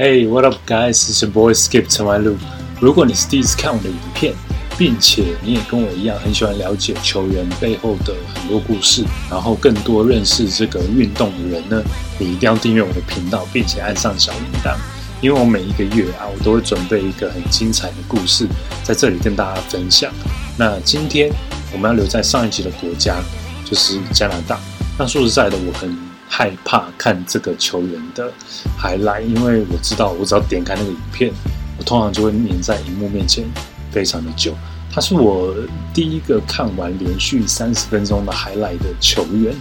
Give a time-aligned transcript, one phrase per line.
[0.00, 1.10] Hey, what up, guys?
[1.10, 2.36] It's your boy Skip 陈怀路。
[2.80, 4.32] 如果你是第一次看我的影片，
[4.78, 11.82] 并且你也跟我一样很喜欢了解球员背后的很多故事，然后更多认识这个运动的人呢，
[12.16, 14.76] 你一定要订阅我的频道，并且按上小铃铛，
[15.20, 18.46] 因为我每一个月啊，我都会准备一个很精彩的故事
[18.84, 20.12] 在这里跟大家分享。
[20.56, 21.28] 那今天
[21.72, 23.16] 我们要留在上一集的国家
[23.64, 24.60] 就是加拿大。
[24.96, 25.92] 那说实在的，我很
[26.28, 28.32] 害怕看这个球员的
[28.76, 31.32] 海来，因为我知道我只要点开那个影片，
[31.78, 33.44] 我通常就会黏在荧幕面前
[33.90, 34.54] 非常的久。
[34.92, 35.54] 他是我
[35.92, 39.54] 第一个看完连续三十分钟的海来的球员，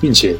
[0.00, 0.36] 并且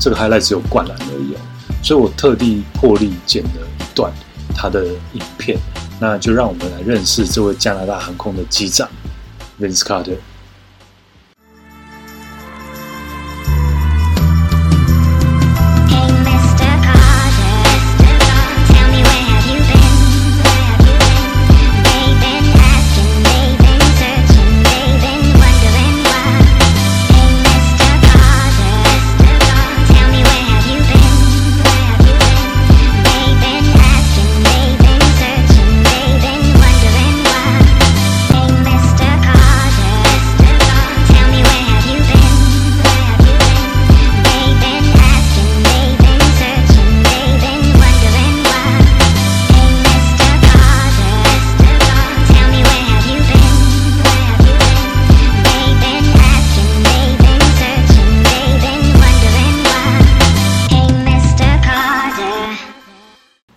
[0.00, 1.34] 这个海来只有灌篮而已，
[1.82, 4.12] 所以我特地破例剪了一段
[4.54, 5.58] 他的影片。
[6.00, 8.88] 那就让我们来认识这位加拿大航空的机长
[9.60, 10.16] Vince Carter。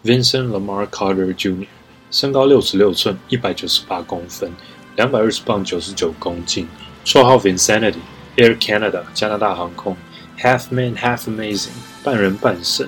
[0.05, 1.65] Vincent Lamar Carter Jr.
[2.11, 4.51] 身高六尺六寸，一百九十八公分，
[4.95, 6.67] 两百二十磅，九十九公斤。
[7.03, 9.97] 绰号 Vincenty，Air Canada 加拿大航空
[10.39, 11.69] ，Half Man Half Amazing
[12.03, 12.87] 半人半神，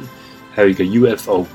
[0.53, 1.47] 还有一个 UFO。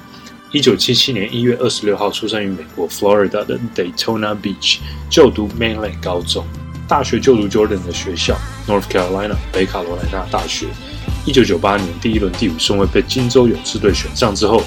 [0.51, 6.45] 一九七七年一月二十六号出生于美国 Florida 的 Daytona Beach，就读 Mainland 高中，
[6.89, 8.37] 大学就读 Jordan 的学校
[8.67, 10.67] North Carolina 北卡罗来纳大学。
[11.25, 14.63] 一九九八年第一轮第五顺位被金州勇士队选上之后。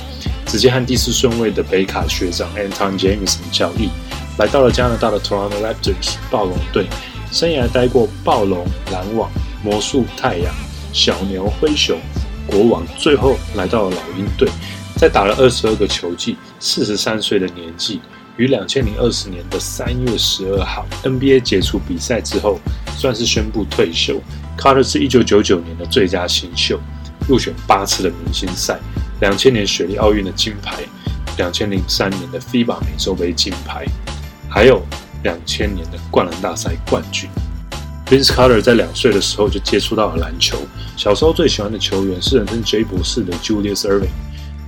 [0.47, 3.89] 直接和第四顺位的北卡学长 Anton Jameson 交易，
[4.37, 6.85] 来到了加拿大的 Toronto Raptors 暴龙队，
[7.31, 9.29] 生涯待过暴龙、篮网、
[9.63, 10.53] 魔术、太阳、
[10.93, 11.99] 小牛、灰熊、
[12.45, 14.47] 国王，最后来到了老鹰队，
[14.95, 17.99] 在打了二十二个球季，四十三岁的年纪，
[18.37, 22.59] 于两千零二十年的三月十二号 NBA 解除比赛之后，
[22.97, 24.21] 算是宣布退休。
[24.57, 26.79] Carter 是一九九九年的最佳新秀，
[27.27, 28.79] 入选八次的明星赛。
[29.21, 30.83] 两千年雪莉奥运的金牌，
[31.37, 33.85] 两千零三年的 FIBA 美洲杯金牌，
[34.49, 34.85] 还有
[35.23, 37.29] 两千年的灌篮大赛冠军。
[38.07, 40.57] Vince Carter 在两岁的时候就接触到了篮球，
[40.97, 44.09] 小时候最喜欢的球员是人称 J 博士的 Julius Erving。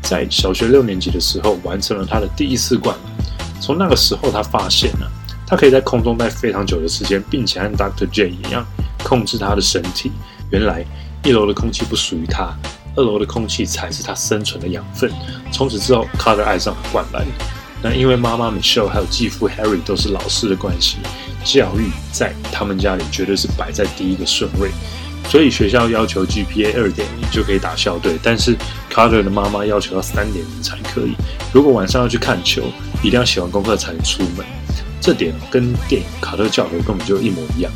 [0.01, 3.16] 在小学六年级的时候，完成了他的第一次灌篮。
[3.59, 5.11] 从那个时候，他发现了
[5.45, 8.09] 他可以在空中待非常久的时间，并且和 Dr.
[8.11, 8.65] J 一样
[9.03, 10.11] 控制他的身体。
[10.51, 10.85] 原来
[11.23, 12.53] 一楼的空气不属于他。
[12.95, 15.11] 二楼的空气才是他生存的养分。
[15.51, 17.23] 从此之后，Carter 爱上了灌篮。
[17.79, 20.97] 那因为妈妈 Michelle 还有继父 Harry 都是老师的关系，
[21.43, 24.71] 教育在他们家里绝对是摆在第一个顺位。
[25.29, 28.55] 所以学校要求 GPA 二点零就可以打校队，但是
[28.91, 31.13] Carter 的妈妈要求要三点零才可以。
[31.53, 32.63] 如果晚上要去看球，
[33.03, 34.45] 一定要写完功课才能出门。
[35.01, 37.71] 这点跟电影《卡特教头》根本就一模一样。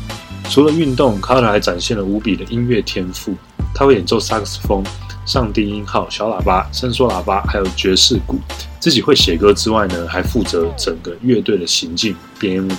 [0.50, 3.34] 除了运动，Carter 还展现了无比的音乐天赋。
[3.74, 4.82] 他会演奏萨克斯风。
[5.24, 8.40] 上低音号、小喇叭、伸缩喇叭，还有爵士鼓。
[8.80, 12.72] 自己会写歌之外呢，还负责整个乐队的行进编舞。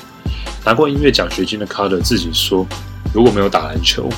[0.66, 2.68] 拿过音乐奖学金的 Carter 自己说
[3.16, 4.10] ：“如果没有打篮球，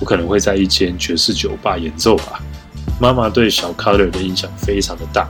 [0.00, 2.40] 我可能会在一间爵士酒吧演奏吧。”
[3.00, 5.26] 妈妈对小 Carter 的影响非常的大，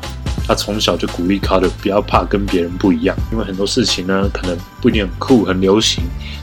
[0.47, 6.03] 他从小就鼓励 Carter 不要怕跟别人不一样，因为很多事情呢，可能不一定很酷、很流行。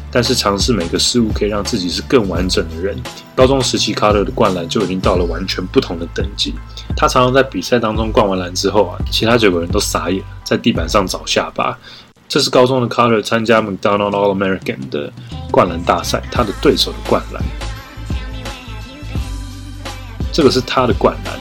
[0.09, 2.97] 但是尝试每个事物可以让自己是更完整的人。
[3.35, 6.55] 高中时期，卡特的灌篮就已经到了完全不同的等级。
[6.95, 11.77] 他常常在比赛当中灌完篮之后啊，其他九个人都傻眼，在地板上找下巴。
[12.29, 15.11] 这是高中的卡特参加 McDonald All American 的
[15.51, 17.43] 灌篮大赛，他的对手的灌篮。
[20.37, 21.33] 这个是他的灌篮。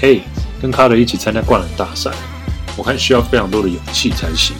[0.00, 0.22] 嘿，
[0.58, 2.10] 跟卡特一起参加灌篮大赛，
[2.78, 4.56] 我看需要非常多的勇气才行。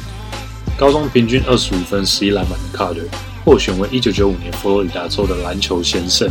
[0.76, 3.00] 高中平均二十五分、十一篮板的卡德
[3.46, 6.28] 获选为一九九五年佛罗里达州的篮球先生，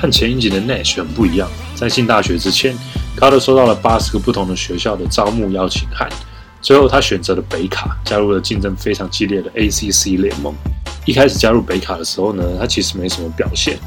[0.00, 1.48] 和前一集的 Nash 很不一样。
[1.76, 2.76] 在进大学之前
[3.14, 6.08] 卡德收到了八十个不同的学校的招募邀请函，
[6.60, 10.52] 最后他选择了北卡，加入了竞争非常激烈的 ACC 联盟。
[11.04, 13.78] 一开始加入北卡的时候呢，他其实没什么表现，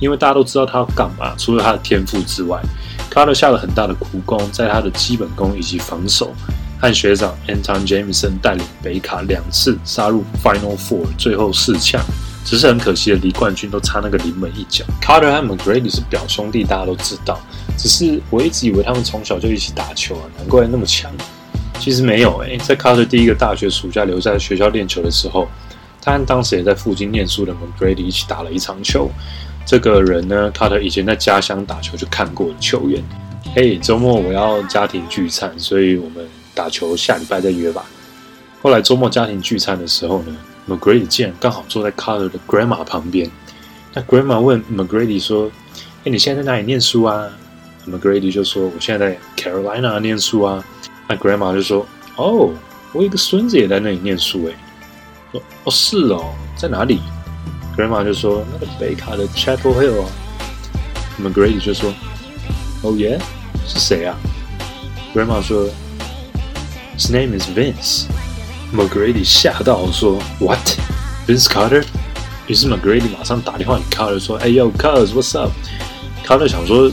[0.00, 2.60] 因为大家都知道他要干嘛，除了他的天赋之外，
[3.08, 6.34] 卡特下了很大的苦功，在他的基本功以及防守，
[6.80, 12.02] 和学长 Anton Jameson 带领北卡两次杀入 Final Four，最后四强。
[12.42, 14.82] 只是很可惜的，离冠军都差那个临门一脚。
[15.00, 17.38] Carter 和 McGrady 是表兄弟，大家都知道。
[17.76, 21.12] 只是我一直以为他们从小就一起打球啊，难怪那么强。
[21.78, 25.46] 其实没有诶，在 Carter 第一个大学暑假留在学校练球的时候，
[26.00, 29.10] 他和当时也在附近念书的 McGrady 一起打了一场球。
[29.70, 33.00] 这个人呢，Carter 以前在家乡打球就看过的球员。
[33.54, 37.84] 嘿，周末我要家庭聚餐，所以我们打球下礼拜再约吧。
[38.62, 40.36] 后来周末家庭聚餐的时候呢
[40.68, 43.30] ？McGrady 竟然刚好坐在 Carter 的 Grandma 旁边。
[43.94, 45.48] 那 Grandma 问 McGrady 说
[46.02, 47.28] ：“哎，你现在在哪里念书啊
[47.86, 50.64] ？”McGrady 就说：“我现在在 Carolina 念书啊。”
[51.08, 51.86] 那 Grandma 就说
[52.18, 52.50] ：“哦，
[52.92, 54.54] 我有个孙子也在那里念书。”哎，
[55.30, 56.98] 说：“哦，是哦，在哪里
[57.79, 60.09] ？”Grandma 就说：“那个北卡的 Chapel Hill 啊。”
[61.21, 61.93] McGrady 就说：“
[62.81, 63.19] Oh yeah，
[63.67, 64.15] 是谁啊？”
[65.13, 65.69] Grandma 说：“
[66.97, 68.05] His name is Vince。”
[68.73, 70.77] McGrady 吓到说：“What?
[71.27, 71.83] Vince Carter？”
[72.47, 76.91] 于是 McGrady 马上打电话给 Carter 说：“哎呦，Cuz，What's up？”Carter 想说：“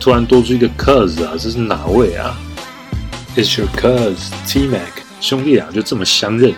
[0.00, 2.36] 突然多出一个 Cuz 啊，这是哪位啊？”“
[3.36, 4.16] It's your cuz,
[4.46, 6.52] T Mac。”兄弟俩就这么相认。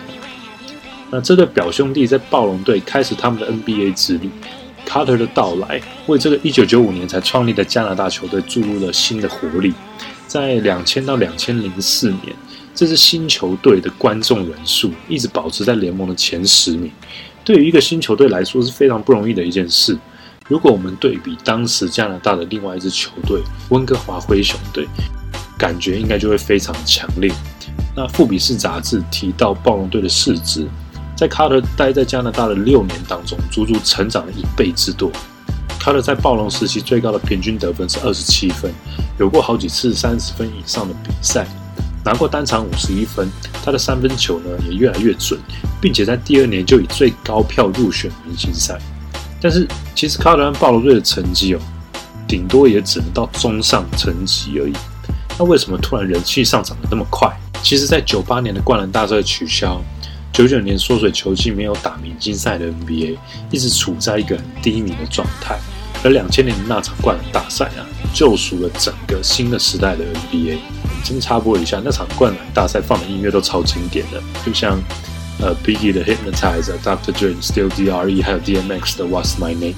[1.10, 4.30] 那这对表兄弟在暴龙队开始他们的 NBA 之旅。
[4.86, 9.72] Carter 的到来为这个1995年才创立的加拿大球队注入了新的活力。
[10.26, 12.34] 在2000到2004年。
[12.72, 16.90] 这支新球队的观众人数一直保持在联盟的前十名，
[17.44, 19.98] 对于一个新球队来说是非常不容易的一件事。
[20.48, 24.86] 如果我们对比当时加拿大的另外一支球队温哥华灰熊队，
[25.58, 27.30] 感觉应该就会非常强烈。
[27.94, 30.66] 那富比士杂志提到暴龙队的市值，
[31.20, 35.12] 在卡特待在加拿大的六年当中，足足成长了一倍之多。
[35.78, 38.72] 卡特在暴龙时期最高的平均得分是二十七分，
[39.18, 41.46] 有过好几次三十分以上的比赛。
[42.06, 43.28] 拿过单场五十一分，
[43.62, 45.38] 他的三分球呢也越来越准，
[45.78, 48.78] 并且在第二年就以最高票入选明星赛。
[49.42, 51.60] 但是其实卡特和暴龙队的成绩哦，
[52.26, 54.72] 顶多也只能到中上层级而已。
[55.38, 57.30] 那为什么突然人气上涨的那么快？
[57.62, 59.78] 其实，在九八年的灌篮大赛取消，
[60.32, 63.16] 九九年缩水球季没有打明星赛的 NBA，
[63.50, 65.58] 一直处在一个很低迷的状态。
[66.02, 67.84] 而两千年的那场灌篮大赛啊，
[68.14, 70.58] 救赎了整个新的时代的 NBA。
[71.04, 74.80] 先插播一下，那场灌篮大赛放的音乐都超经典的，就像
[75.40, 77.12] 呃 Biggie 的 Hypnotize、Dr.
[77.12, 78.22] Dre Still D.R.E.
[78.22, 79.74] 还有 DMX 的 What's My Name。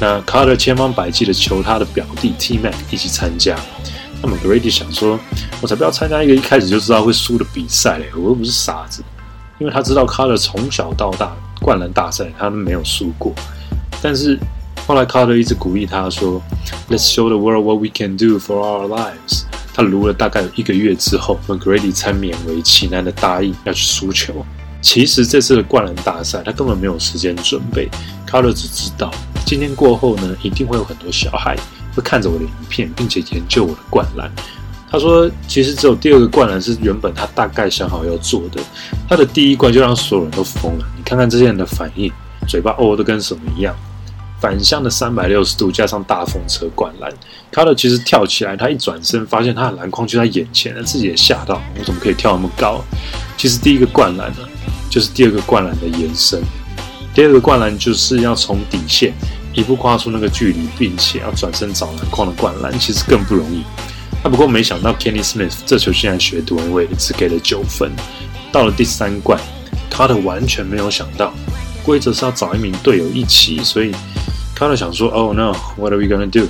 [0.00, 3.56] 那 Carter 千方百计的求他的表弟 T Mac 一起参加。
[4.20, 5.18] 那么 Grady 想说，
[5.60, 9.02] 我才不要参加一个一开始就知道会输的比赛嘞，我又不是傻子。
[9.62, 13.32] 因为他知道 Carter 从小到大灌篮大赛他都没有输过，
[14.02, 14.36] 但是
[14.88, 16.42] 后来 Carter 一直鼓励他说
[16.90, 19.44] ，Let's show the world what we can do for our lives。
[19.72, 24.44] 他撸了大概有一个月之后，McGrady 才勉为其难的答应要去输球。
[24.80, 27.88] 其实这次的灌篮大赛，他根本没有时间准备。
[28.28, 29.12] Carter 只知道
[29.46, 31.56] 今天过后呢，一定会有很多小孩
[31.94, 34.28] 会看着我的影片，并且研究我的灌篮。
[34.92, 38.60] 他说，其实只有第二个灌篮是原本他大概想好要做的。
[39.08, 40.84] 他的第一灌就让所有人都疯了。
[40.94, 42.12] 你看看这些人的反应，
[42.46, 43.74] 嘴巴哦的跟什么一样。
[44.38, 47.10] 反向的三百六十度加上大风车灌篮，
[47.50, 52.84] 卡特其实跳起来，他一转身发现他的篮筐就在眼前，自己也吓到，我怎么可以跳那么高？
[53.38, 54.38] 其实第一个灌篮呢，
[54.90, 56.42] 就是第二个灌篮的延伸。
[57.14, 59.14] 第二个灌篮就是要从底线
[59.54, 63.62] 一步跨出那个距离，并且要转身找篮筐的灌篮，其实更不容易。
[64.22, 67.90] 他不过没想到，Kenny Smith 这球竟然学独一位，只给了九分。
[68.52, 69.40] 到了第三灌，
[69.90, 71.34] 卡特完全没有想到，
[71.82, 73.92] 规则是要找一名队友一起，所以。
[74.54, 76.46] 卡特想说：“Oh no, what are we gonna do？”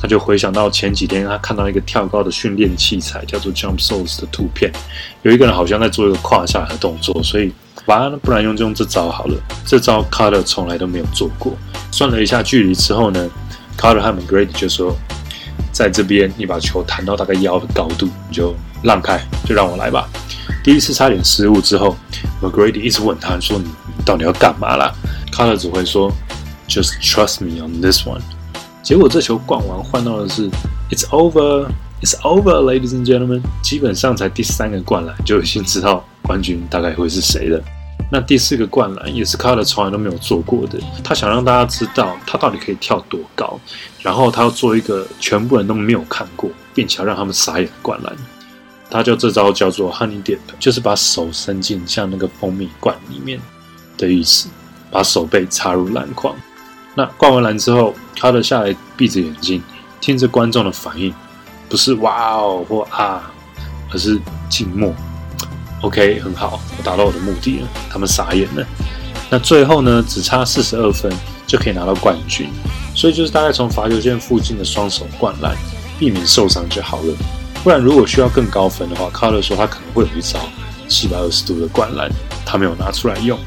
[0.00, 4.72] 他就回想到前几天他看到一个跳高的训练器材，叫做 Jump Souls 的图片，
[5.22, 7.52] 有一个人好像在做一个胯下的动作，所以，
[7.86, 9.34] 吧，不然用就用这招好了。
[9.64, 11.56] 这招卡特从来都没有做过。
[11.92, 13.30] 算了一下距离之后呢，
[13.76, 14.96] 卡特和 McGrady 就说
[15.78, 20.08] ：“在这边，你把球弹到大概腰的高度，你就让开，就让我来吧。”
[20.64, 21.96] 第一次差点失误之后
[22.42, 23.66] ，McGrady 一直问他说：“你
[24.04, 24.92] 到底要干嘛啦？”
[25.30, 26.12] 卡特只会说。
[26.70, 28.20] Just trust me on this one。
[28.82, 30.50] 结果这球灌完换到的是
[30.90, 31.66] It's over,
[32.00, 33.40] It's over, ladies and gentlemen。
[33.60, 37.60] 基本上才第三个灌篮就已经知道冠军大概会是谁了。
[38.10, 40.78] 那第四个灌篮也是卡特从来都没有做过的。
[41.02, 43.58] 他想让大家知道他到底可以跳多高，
[44.00, 48.16] 然后他要做一个全部人都没有看过，并且要让他们傻眼的灌篮。
[48.90, 53.38] 他叫这招叫做 Honey Dip，就是把手伸进像那个蜂蜜罐里面
[53.98, 54.48] 的意思，
[54.90, 56.34] 把手背插入篮筐。
[56.94, 59.62] 那灌完篮之后，卡特下来闭着眼睛，
[60.00, 61.12] 听着观众的反应，
[61.68, 63.30] 不是哇哦或啊，
[63.92, 64.94] 而是静默。
[65.82, 67.68] OK，很好，我达到我的目的了。
[67.90, 68.66] 他们傻眼了。
[69.30, 71.12] 那最后呢，只差四十二分
[71.46, 72.48] 就可以拿到冠军，
[72.98, 75.56] 所以就是大概从罚球线附近的双手灌篮，
[76.00, 77.14] 避免受伤就好了。
[77.62, 80.40] 不然如果需要更高分的话，卡特说他可能会有一招
[80.88, 82.10] 七百二十度的灌篮，
[82.44, 83.38] 他没有拿出来用，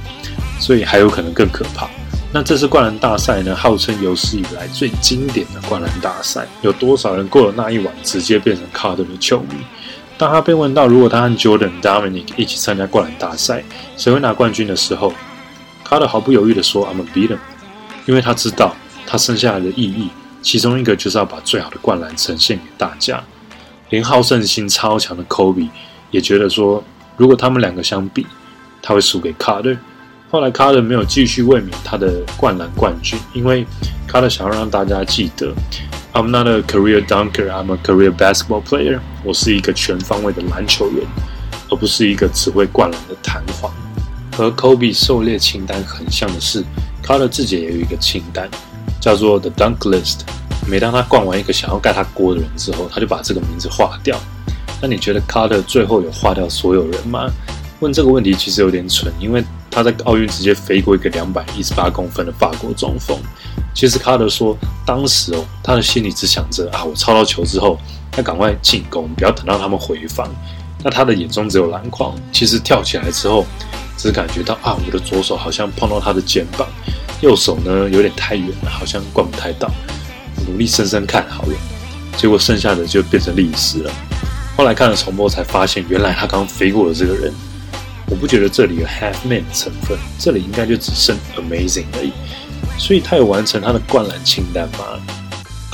[0.58, 1.90] 所以还有可能更可怕。
[2.32, 6.48] 那这次灌篮大赛呢，号称有史以来最经典的灌篮大赛。
[6.62, 9.58] 有多少人过了那一晚，直接变成卡特的球迷？
[10.18, 13.62] 当他被问到如果他和 Jordan、Dominic 一起参加灌篮大赛，
[13.98, 15.12] 谁会拿冠军的时候，
[15.84, 17.40] 卡特毫不犹豫地说：“I'm a beat him。”
[18.08, 18.74] 因为他知道
[19.06, 20.10] 他生下来的意义，
[20.42, 23.22] 其中一个就是要把最好的灌篮呈现给大家。
[23.90, 25.68] 连好胜心超强的 Kobe
[26.12, 26.84] 也觉得说，
[27.18, 28.26] 如果他们两个相比，
[28.82, 29.76] 他会输给卡特。
[30.30, 33.66] 后来卡特没有继续卫冕他的灌篮冠军，因为
[34.08, 35.54] 卡特想要让大家记得
[36.14, 39.02] ，I'm not a career dunker, I'm a career basketball player。
[39.26, 41.06] 我是一个全方位的篮球员，
[41.70, 43.70] 而不是一个只会灌篮的弹簧。
[44.32, 46.64] 和 Kobe 狩猎清单很像的是，
[47.04, 48.50] 卡特自己也有一个清单，
[49.02, 50.20] 叫做 The Dunk List。
[50.66, 54.18] 每当他灌完一个想要盖他锅的人之后，他就把这个名字划掉。
[54.82, 57.30] 那你觉得卡特最后有划掉所有人吗？
[57.82, 59.44] 问这个问题其实有点蠢，因为。
[59.74, 63.18] 他在奥运直接飞过一个两百一十八公分的法国中锋。
[63.74, 64.54] 其实卡德说，
[64.86, 67.80] 当时哦，他的心里只想着啊，我抄到球之后，
[68.18, 70.30] 要赶快进攻，不要等到他们回防。
[70.84, 72.14] 那他的眼中只有篮筐。
[72.34, 73.46] 其实跳起来之后，
[73.96, 76.68] 只感觉到啊，我的左手好像碰到他的肩膀，
[77.22, 79.72] 右手呢有点太远了，好像灌不太到。
[80.48, 81.54] 努力深深看好了，
[82.18, 83.92] 结果剩下的就变成历史了。
[84.58, 87.34] 后来看了重播才发现，原来他刚飞过的这个人。
[88.08, 92.12] 我不觉得这里有 half man 成分，这里应该就只剩 amazing 而已。
[92.78, 95.00] 所以他有完成他的灌篮清单吗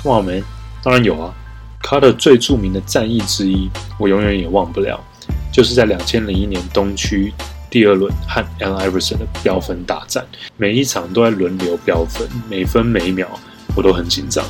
[0.03, 0.43] ？Come on man，
[0.83, 1.33] 当然有啊。
[1.81, 5.03] 卡特最著名的战役之一，我永远也忘不了，
[5.51, 7.33] 就是在两千零一年东区
[7.69, 13.27] 第二轮和 a l Iverson 的飙分大战，每一场都在轮流飙分，每分每秒
[13.75, 14.43] 我都很紧张。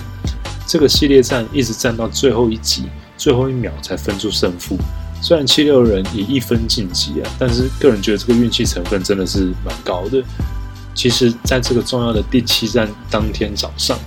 [0.68, 2.84] 这个系列战一直战到最后一集，
[3.18, 4.78] 最后一秒才分出胜负。
[5.22, 10.22] 虽然七六人以一分晋级啊，但是个人觉得这个运气成分真的是蛮高的。
[10.94, 13.98] 其实，在这个重要的第七站当天早上，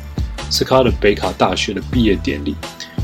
[0.50, 2.55] 是卡特北卡大学的毕业典礼，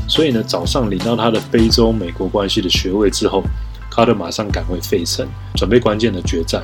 [0.07, 3.43] 所以呢，早上领到他的非洲美国关系的学位之后，
[3.97, 6.63] 卡特马上赶回费城，准备关键的决战。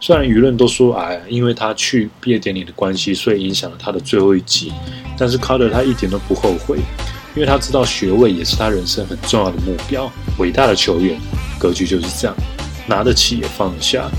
[0.00, 4.72] 虽然舆论都说，哎，因为他去毕业典礼的关系，所以影响了他的最后一集，
[5.18, 6.78] 但是卡特他一点都不后悔。
[7.36, 10.10] 因为他知道学位也是他人生很重要的目标。
[10.38, 11.20] 伟大的球员
[11.58, 12.34] 格局就是这样，
[12.86, 14.10] 拿得起也放得下。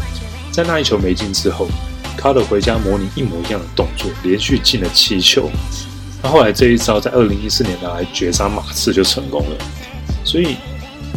[0.51, 1.67] 在那一球没进之后，
[2.15, 5.49] 卡特回家模拟一模一样的动作，连续进了七球。
[6.21, 9.57] 那后来这一招在二零一四年拿来绝杀马刺就成功了。
[10.23, 10.57] 所以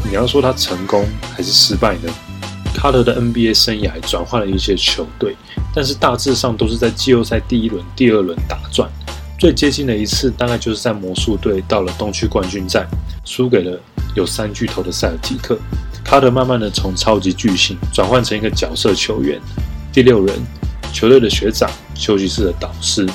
[0.05, 2.13] 你要说他成功还是失败呢？
[2.75, 5.35] 卡特的 NBA 生涯转换了一些球队，
[5.75, 8.89] 但是大致上都是在季后赛第一轮、第二轮打转。
[9.39, 12.87] 最接近的一次，大概就是在魔术队到了东区冠军战，
[13.25, 13.79] 输给了
[14.15, 15.59] 有三巨头的塞尔提克。
[16.05, 19.41] 卡特慢慢的从超级巨星转换成一个角色球员，
[19.93, 20.37] 第六人，
[20.93, 23.09] 球队的学长，休息室的导师。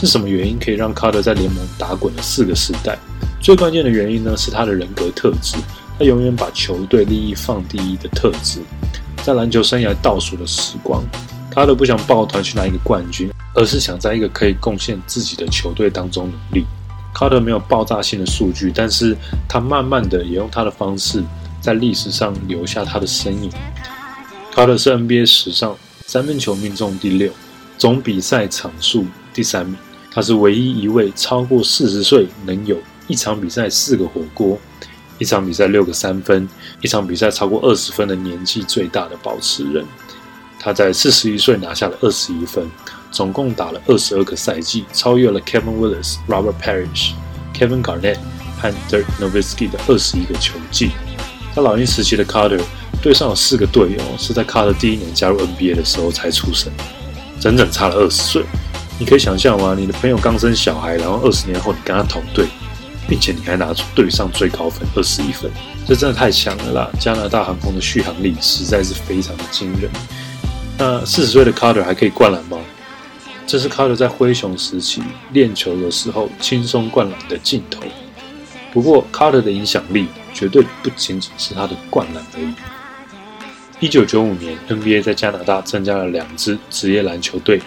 [0.00, 2.98] 是什么原因可以让卡特在联盟打滚了四个时代？
[3.40, 5.56] 最关键的原因呢，是他的人格特质，
[5.98, 8.60] 他永远把球队利益放第一的特质。
[9.22, 11.02] 在篮球生涯倒数的时光，
[11.50, 13.30] 卡特不想抱团去拿一个冠军。
[13.56, 16.66] 而是想在一个可以贡献自己的球队当中努力。
[17.14, 19.16] 卡特没有爆炸性的数据，但是
[19.48, 21.22] 他慢慢的也用他的方式
[21.60, 23.48] 在历史上留下他的身影。
[24.52, 27.30] 卡特是 NBA 史上三分球命中第六，
[27.78, 29.76] 总比赛场数第三名。
[30.10, 34.58] 他是唯一一位超过四十岁能有一场比赛四个火锅、
[35.18, 36.48] 一场比赛六个三分、
[36.80, 39.84] 一场比赛超过二十分的年纪最大的保持人。
[40.58, 42.68] 他在四十一岁拿下了二十一分。
[43.10, 47.12] 总共打了二十二个赛季，超越了 Kevin Willis、Robert Parish、
[47.56, 48.16] Kevin Garnett
[48.60, 50.90] 和 Dirk Nowitzki 的二十一个球季。
[51.54, 52.60] 他老鹰时期的 Carter
[53.00, 56.72] 队上有四个队友是在 Carter 第一年加入 NBA 的时候才出生，
[57.38, 58.44] 整整差了二十岁。
[58.98, 59.76] 你可以想象吗？
[59.78, 62.48] 你的朋友刚生小孩，然后二十年后你跟他同队，
[63.08, 65.50] 并且你还拿出队上最高分二十一分，
[65.86, 66.90] 这真的太强了啦！
[66.98, 69.90] 加拿大航空的续航力实在是非常的惊人。
[70.78, 72.58] 那四十岁的 Carter 还可以灌篮吗？
[73.46, 77.80] 这是卡特在灰熊时期练球的时候轻松灌篮的镜头。
[78.72, 82.54] 不过，卡特的影响力绝对不仅仅是他的灌篮而已。
[83.80, 87.60] 一九九五年，NBA 在加拿大增加了两支职业篮球队，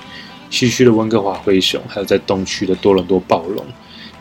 [0.50, 3.64] 西区的温哥华灰熊，还有在东区的多伦多暴龙。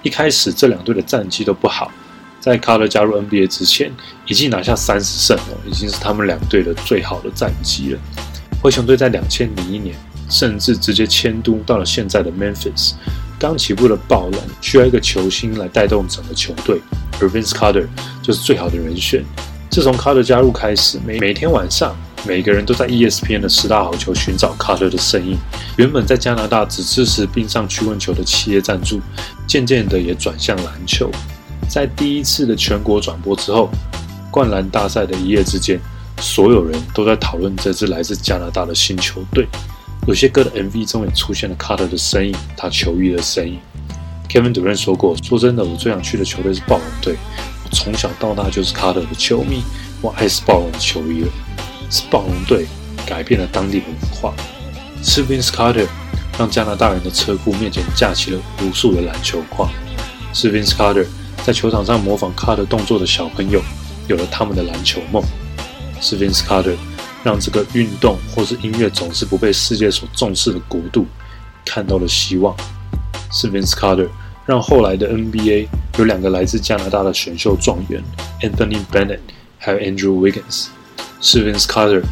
[0.07, 1.91] 一开始这两队的战绩都不好，
[2.39, 3.93] 在卡特加入 NBA 之前，
[4.25, 7.99] 已经拿下三十胜了，已经是他们两队的最好的战绩了。
[8.63, 9.97] 灰熊队在两千零一年
[10.31, 12.93] 甚至直接迁都到了现在的 Memphis。
[13.37, 16.81] 刚起步的暴龙需要一个球星来带动整个球队，
[17.21, 17.89] 而 Vince Carter
[18.23, 19.25] 就是最好的人选。
[19.73, 21.97] 自从 Carter 加入开始，每每天晚上，
[22.27, 25.39] 每个人都在 ESPN 的十大好球寻找 Carter 的身影。
[25.77, 29.01] 原本在加拿大只支持冰上曲棍球的企业赞助，
[29.47, 31.09] 渐渐的也转向篮球。
[31.69, 33.71] 在第一次的全国转播之后，
[34.31, 35.81] 灌篮大赛的一夜之间，
[36.21, 39.47] 所有人都在讨论这支来自加拿大的新球队。
[40.09, 43.59] 有些歌的 MV 中也出现了 Carter 的身影，他球衣的身影。
[44.29, 47.17] Kevin 主任说过：“说真的，我最想去的球队是暴龙队。
[47.65, 49.63] 我从小到大就是 Carter 的球迷，
[50.01, 51.29] 我爱死暴龙的球衣了。
[51.91, 52.67] 是暴龙队
[53.07, 54.35] 改变了当地的文化。
[55.03, 55.87] 是 Vince Carter
[56.39, 59.71] 让加拿大人的车库面前架起了无数的篮球框。
[60.33, 61.07] 是 Vince Carter
[61.45, 63.61] 在球场上模仿 Carter 动作的小朋友
[64.09, 65.23] 有了他们的篮球梦。
[66.01, 66.77] 是 Vince Carter。”
[67.25, 71.05] 让这个运动或是音乐总是不被世界所重视的国度
[71.65, 72.55] 看到了希望，
[73.33, 74.07] 是 Vince Carter
[74.45, 75.67] 让后来的 NBA
[75.99, 78.01] 有两个来自加拿大的选秀状元
[78.43, 79.19] Anthony Bennett
[79.59, 80.67] 还有 Andrew Wiggins，
[81.21, 82.03] 是 Vince Carter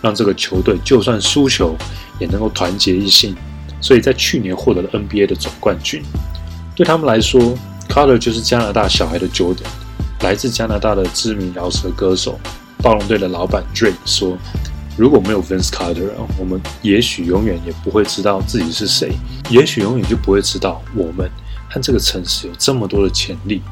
[0.00, 1.76] 让这个球队就算输球
[2.18, 3.36] 也能够团结一心，
[3.80, 6.02] 所以在去年获得了 NBA 的总冠军。
[6.74, 7.54] 对他们来说
[7.88, 9.66] ，Carter 就是加拿大小孩的 Jordan，
[10.22, 12.38] 来自加拿大的知名饶舌歌手。
[12.82, 14.36] 暴龙队的老板 Drake 说
[14.98, 19.12] ：“如果没有 Vince Carter，我们也许永远也不会知道自己是谁，
[19.50, 21.30] 也许永远就不会知道我们
[21.70, 23.62] 和这个城市有这么多的潜力。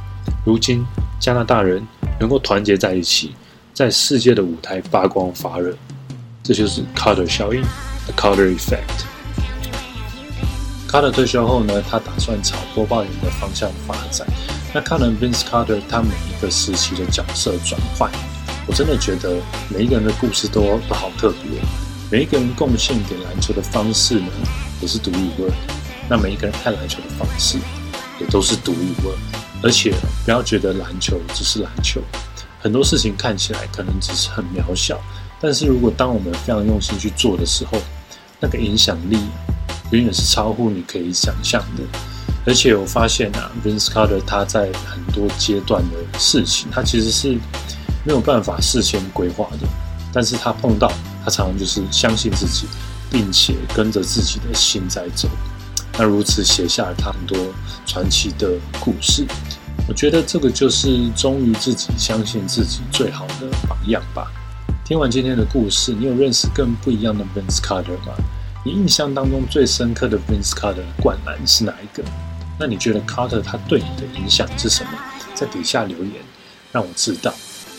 [0.44, 0.84] 如今
[1.18, 1.84] 加拿大人
[2.20, 3.34] 能够团结在一起，
[3.72, 5.74] 在世界的舞台发光发热，
[6.42, 7.62] 这就是 Carter 效应
[8.06, 9.04] （The Carter Effect）。
[10.88, 14.26] Carter 退休后呢，他打算朝播报员的方向发展。
[14.74, 18.10] 那看了 Vince Carter 他每一个时期的角色转换。”
[18.66, 19.36] 我真的觉得
[19.68, 21.60] 每一个人的故事都都好特别，
[22.10, 24.28] 每一个人贡献给篮球的方式呢，
[24.80, 25.52] 也是独一无二。
[26.08, 27.58] 那每一个人看篮球的方式，
[28.20, 29.16] 也都是独一无二。
[29.62, 29.92] 而且
[30.24, 32.00] 不要觉得篮球只是篮球，
[32.60, 35.00] 很多事情看起来可能只是很渺小，
[35.40, 37.78] 但是如果当我们非常用心去做的时候，
[38.38, 39.18] 那个影响力
[39.90, 41.82] 远远是超乎你可以想象的。
[42.46, 47.38] 而且我发现啊，Vince Carter 他在很多阶段的事情，他其实是。
[48.02, 49.68] 没有办法事先规划的，
[50.10, 50.90] 但是他碰到，
[51.22, 52.66] 他常常就是相信自己，
[53.10, 55.28] 并且跟着自己的心在走。
[55.98, 57.36] 那如此写下了他很多
[57.84, 59.26] 传奇的故事，
[59.88, 64.30] 我觉得这个就是忠于自己、相信自己最好的榜样吧。
[64.84, 68.14] 听完今天的故事，你有认识更不一样的 Vince Carter 吗？
[68.64, 72.04] 你印象当中最深刻的 Vince Carter 灌篮是哪一个？
[72.58, 74.90] 那你觉得 Carter 他对你的影响是什么？
[75.34, 76.14] 在底下留言，
[76.72, 77.32] 让我知道。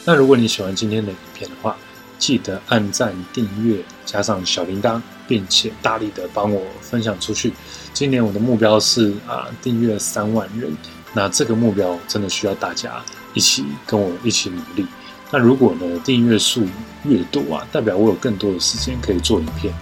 [0.06, 1.78] 那如果你喜欢今天的影片的话，
[2.18, 7.54] 记得按赞、订阅，加上小铃铛，并且大力的帮我分享出去。
[7.94, 10.72] 今年我的目标是啊，订阅三万人。
[11.13, 13.02] 那这个目标真的需要大家
[13.34, 14.86] 一起跟我一起努力。
[15.32, 16.65] 那如果呢，订阅数
[17.04, 19.74] 越多啊，代表我有更多的时间可以做影片。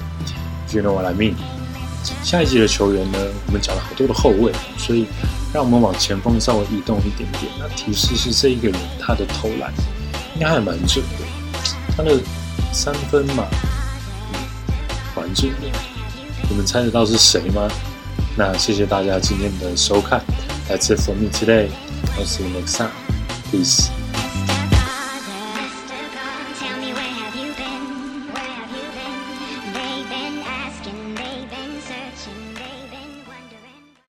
[0.72, 1.34] You know what I mean？
[2.24, 5.06] 下一集的球员呢，我们讲了好多的后卫，所以
[5.54, 7.52] 让我们往前锋稍微移动一点点。
[7.60, 9.74] 那提示是这一个人他的投篮。
[10.36, 11.26] 应该还蛮准的，
[11.98, 12.18] 他的
[12.72, 13.46] 三分嘛，
[14.32, 14.40] 嗯
[15.16, 15.68] 蛮准的。
[16.50, 17.68] 你们猜得到是谁吗？
[18.38, 20.24] 那谢谢大家今天的收看
[20.70, 21.76] ，That's it for me today.
[22.12, 22.94] I'll see you next time.
[23.50, 23.99] Peace.